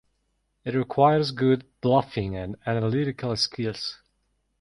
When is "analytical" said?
2.65-3.35